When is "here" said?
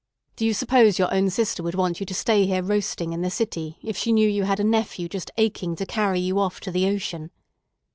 2.47-2.63